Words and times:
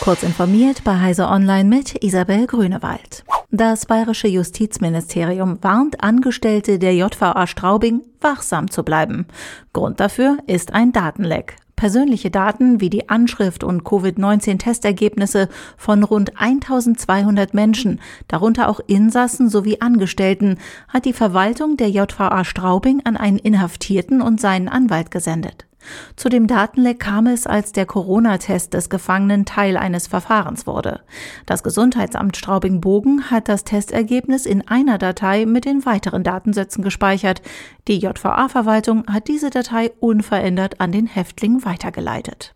Kurz 0.00 0.22
informiert 0.22 0.84
bei 0.84 0.98
Heise 0.98 1.28
Online 1.28 1.68
mit 1.68 2.02
Isabel 2.02 2.46
Grünewald. 2.46 3.24
Das 3.50 3.84
bayerische 3.84 4.28
Justizministerium 4.28 5.58
warnt 5.62 6.02
Angestellte 6.02 6.78
der 6.78 6.94
JVA 6.94 7.46
Straubing, 7.46 8.02
wachsam 8.20 8.70
zu 8.70 8.84
bleiben. 8.84 9.26
Grund 9.72 10.00
dafür 10.00 10.38
ist 10.46 10.72
ein 10.72 10.92
Datenleck. 10.92 11.56
Persönliche 11.76 12.30
Daten 12.30 12.80
wie 12.80 12.90
die 12.90 13.08
Anschrift 13.08 13.62
und 13.64 13.84
Covid-19-Testergebnisse 13.84 15.48
von 15.76 16.02
rund 16.02 16.40
1200 16.40 17.54
Menschen, 17.54 18.00
darunter 18.28 18.68
auch 18.68 18.80
Insassen 18.86 19.48
sowie 19.48 19.80
Angestellten, 19.80 20.58
hat 20.88 21.04
die 21.04 21.12
Verwaltung 21.12 21.76
der 21.76 21.90
JVA 21.90 22.44
Straubing 22.44 23.02
an 23.04 23.16
einen 23.16 23.38
Inhaftierten 23.38 24.22
und 24.22 24.40
seinen 24.40 24.68
Anwalt 24.68 25.10
gesendet. 25.10 25.67
Zu 26.16 26.28
dem 26.28 26.46
Datenleck 26.46 27.00
kam 27.00 27.26
es, 27.26 27.46
als 27.46 27.72
der 27.72 27.86
Corona-Test 27.86 28.74
des 28.74 28.90
Gefangenen 28.90 29.44
Teil 29.44 29.76
eines 29.76 30.06
Verfahrens 30.06 30.66
wurde. 30.66 31.00
Das 31.46 31.62
Gesundheitsamt 31.62 32.36
Straubing-Bogen 32.36 33.30
hat 33.30 33.48
das 33.48 33.64
Testergebnis 33.64 34.46
in 34.46 34.66
einer 34.66 34.98
Datei 34.98 35.46
mit 35.46 35.64
den 35.64 35.86
weiteren 35.86 36.24
Datensätzen 36.24 36.82
gespeichert. 36.82 37.42
Die 37.86 37.98
JVA-Verwaltung 37.98 39.06
hat 39.06 39.28
diese 39.28 39.50
Datei 39.50 39.92
unverändert 40.00 40.80
an 40.80 40.92
den 40.92 41.06
Häftling 41.06 41.64
weitergeleitet. 41.64 42.54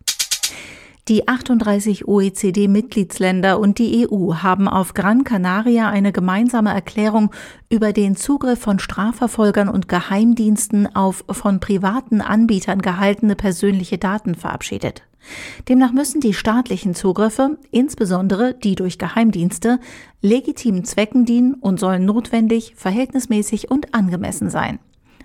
Die 1.08 1.26
38 1.26 2.06
OECD-Mitgliedsländer 2.06 3.58
und 3.58 3.78
die 3.78 4.06
EU 4.08 4.34
haben 4.34 4.68
auf 4.68 4.94
Gran 4.94 5.24
Canaria 5.24 5.88
eine 5.88 6.12
gemeinsame 6.12 6.72
Erklärung 6.72 7.32
über 7.68 7.92
den 7.92 8.14
Zugriff 8.14 8.60
von 8.60 8.78
Strafverfolgern 8.78 9.68
und 9.68 9.88
Geheimdiensten 9.88 10.94
auf 10.94 11.24
von 11.28 11.58
privaten 11.58 12.20
Anbietern 12.20 12.80
gehaltene 12.80 13.34
persönliche 13.34 13.98
Daten 13.98 14.36
verabschiedet. 14.36 15.02
Demnach 15.68 15.90
müssen 15.90 16.20
die 16.20 16.34
staatlichen 16.34 16.94
Zugriffe, 16.94 17.58
insbesondere 17.72 18.54
die 18.54 18.76
durch 18.76 18.96
Geheimdienste, 18.98 19.80
legitimen 20.20 20.84
Zwecken 20.84 21.24
dienen 21.24 21.54
und 21.54 21.80
sollen 21.80 22.04
notwendig, 22.04 22.74
verhältnismäßig 22.76 23.72
und 23.72 23.92
angemessen 23.92 24.50
sein. 24.50 24.78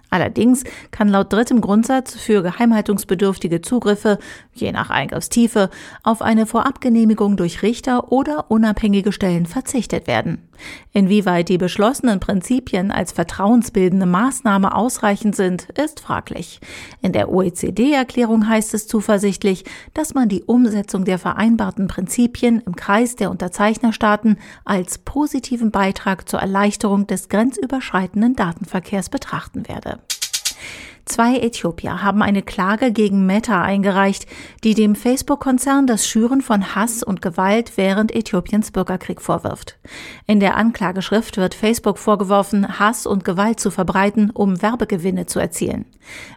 Allerdings 0.09 0.63
kann 0.91 1.09
laut 1.09 1.33
drittem 1.33 1.61
Grundsatz 1.61 2.15
für 2.15 2.41
geheimhaltungsbedürftige 2.41 3.61
Zugriffe, 3.61 4.19
je 4.53 4.71
nach 4.71 4.89
Eingriffstiefe, 4.89 5.69
auf 6.03 6.21
eine 6.21 6.45
Vorabgenehmigung 6.45 7.35
durch 7.35 7.61
Richter 7.61 8.11
oder 8.11 8.49
unabhängige 8.49 9.11
Stellen 9.11 9.45
verzichtet 9.45 10.07
werden. 10.07 10.47
Inwieweit 10.93 11.49
die 11.49 11.57
beschlossenen 11.57 12.19
Prinzipien 12.19 12.91
als 12.91 13.11
vertrauensbildende 13.11 14.05
Maßnahme 14.05 14.73
ausreichend 14.73 15.35
sind, 15.35 15.67
ist 15.77 15.99
fraglich. 15.99 16.59
In 17.01 17.11
der 17.11 17.29
OECD-Erklärung 17.29 18.47
heißt 18.47 18.73
es 18.73 18.87
zuversichtlich, 18.87 19.65
dass 19.93 20.13
man 20.13 20.29
die 20.29 20.43
Umsetzung 20.43 21.05
der 21.05 21.19
vereinbarten 21.19 21.87
Prinzipien 21.87 22.61
im 22.65 22.75
Kreis 22.75 23.15
der 23.15 23.29
Unterzeichnerstaaten 23.29 24.37
als 24.65 24.97
positiven 24.97 25.71
Beitrag 25.71 26.27
zur 26.27 26.39
Erleichterung 26.39 27.07
des 27.07 27.29
grenzüberschreitenden 27.29 28.35
Datenverkehrs 28.35 29.09
betrachten 29.09 29.67
werde. 29.67 29.99
Zwei 31.07 31.37
Äthiopier 31.37 32.03
haben 32.03 32.21
eine 32.21 32.41
Klage 32.41 32.91
gegen 32.91 33.25
Meta 33.25 33.61
eingereicht, 33.61 34.27
die 34.65 34.73
dem 34.73 34.93
Facebook-Konzern 34.93 35.87
das 35.87 36.05
Schüren 36.05 36.41
von 36.41 36.75
Hass 36.75 37.01
und 37.01 37.21
Gewalt 37.21 37.77
während 37.77 38.13
Äthiopiens 38.13 38.71
Bürgerkrieg 38.71 39.21
vorwirft. 39.21 39.79
In 40.25 40.41
der 40.41 40.57
Anklageschrift 40.57 41.37
wird 41.37 41.55
Facebook 41.55 41.97
vorgeworfen, 41.97 42.77
Hass 42.77 43.05
und 43.05 43.23
Gewalt 43.23 43.61
zu 43.61 43.71
verbreiten, 43.71 44.31
um 44.31 44.61
Werbegewinne 44.61 45.27
zu 45.27 45.39
erzielen. 45.39 45.85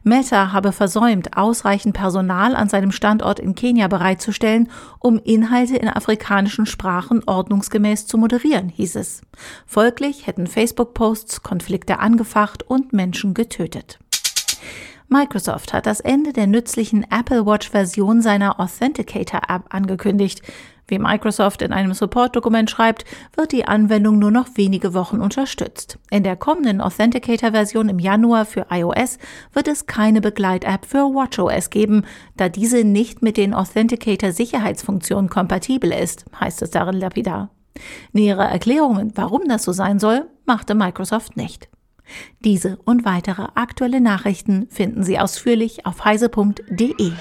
Meta 0.05 0.53
habe 0.53 0.71
versäumt, 0.71 1.37
ausreichend 1.37 1.97
Personal 1.97 2.55
an 2.55 2.69
seinem 2.69 2.93
Standort 2.93 3.41
in 3.41 3.57
Kenia 3.57 3.89
bereitzustellen, 3.89 4.71
um 5.01 5.19
Inhalte 5.19 5.79
in 5.79 5.89
afrikanischen 5.89 6.67
Sprachen 6.67 7.25
ordnungsgemäß 7.27 8.07
zu 8.07 8.19
moderieren, 8.19 8.69
hieß 8.69 8.95
es. 8.95 9.23
Folglich 9.67 10.29
hätten 10.29 10.47
Facebook-Posts 10.47 11.43
Konflikte 11.43 11.99
angefacht 11.99 12.63
und 12.63 12.93
Menschen 12.93 13.35
getötet. 13.35 13.99
Microsoft 15.13 15.73
hat 15.73 15.87
das 15.87 15.99
Ende 15.99 16.33
der 16.33 16.47
nützlichen 16.47 17.05
Apple 17.11 17.45
Watch-Version 17.45 18.23
seiner 18.23 18.61
Authenticator-App 18.61 19.65
angekündigt. 19.71 20.41
Wie 20.87 21.01
Microsoft 21.01 21.63
in 21.63 21.73
einem 21.73 21.95
Support-Dokument 21.95 22.71
schreibt, 22.71 23.05
wird 23.35 23.51
die 23.51 23.65
Anwendung 23.65 24.21
nur 24.21 24.31
noch 24.31 24.47
wenige 24.55 24.95
Wochen 24.95 25.19
unterstützt. 25.21 25.99
In 26.13 26.23
der 26.23 26.37
kommenden 26.37 26.81
Authenticator-Version 26.81 27.89
im 27.89 27.99
Januar 27.99 28.45
für 28.45 28.69
iOS 28.71 29.19
wird 29.53 29.67
es 29.67 29.87
keine 29.87 30.21
Begleit-App 30.21 30.87
für 30.87 31.13
WatchOS 31.13 31.71
geben, 31.71 32.05
da 32.37 32.49
diese 32.49 32.85
nicht 32.85 33.21
mit 33.21 33.37
den 33.37 33.53
Authenticator-Sicherheitsfunktionen 33.53 35.29
kompatibel 35.29 35.91
ist, 35.91 36.25
heißt 36.39 36.63
es 36.63 36.71
darin 36.71 36.95
lapidar. 36.95 37.51
Nähere 38.13 38.45
Erklärungen, 38.45 39.11
warum 39.17 39.49
das 39.49 39.65
so 39.65 39.73
sein 39.73 39.99
soll, 39.99 40.29
machte 40.47 40.77
Microsoft 40.77 41.37
nicht. 41.37 41.69
Diese 42.41 42.79
und 42.85 43.05
weitere 43.05 43.49
aktuelle 43.55 44.01
Nachrichten 44.01 44.69
finden 44.71 45.03
Sie 45.03 45.19
ausführlich 45.19 45.87
auf 45.87 46.05
heise.de. 46.05 47.13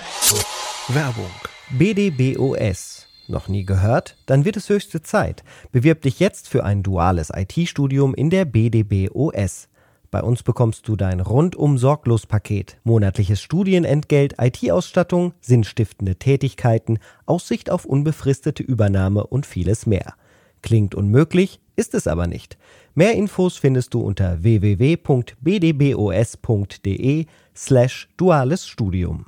Werbung. 0.90 1.32
BDBOS. 1.72 3.08
Noch 3.28 3.48
nie 3.48 3.64
gehört? 3.64 4.18
Dann 4.26 4.44
wird 4.44 4.58
es 4.58 4.70
höchste 4.70 5.04
Zeit. 5.04 5.44
Bewirb 5.72 6.02
dich 6.02 6.20
jetzt 6.20 6.50
für 6.50 6.64
ein 6.64 6.82
duales 6.82 7.30
IT-Studium 7.32 8.16
in 8.16 8.32
der 8.32 8.46
BDBOS. 8.46 9.70
Bei 10.12 10.24
uns 10.24 10.42
bekommst 10.42 10.88
du 10.88 10.96
dein 10.96 11.20
rundum 11.20 11.78
sorglos 11.78 12.26
Paket, 12.26 12.80
monatliches 12.84 13.40
Studienentgelt, 13.42 14.36
IT-Ausstattung, 14.42 15.34
sinnstiftende 15.40 16.16
Tätigkeiten, 16.16 16.98
Aussicht 17.28 17.70
auf 17.70 17.86
unbefristete 17.86 18.64
Übernahme 18.64 19.28
und 19.28 19.46
vieles 19.46 19.86
mehr. 19.86 20.16
Klingt 20.64 20.96
unmöglich, 20.96 21.60
ist 21.76 21.94
es 21.94 22.08
aber 22.08 22.26
nicht. 22.26 22.58
Mehr 23.00 23.16
Infos 23.16 23.58
findest 23.58 23.94
du 23.94 24.02
unter 24.02 24.44
www.bdbos.de 24.44 24.98
slash 27.56 28.10
duales 28.18 28.68
Studium. 28.68 29.26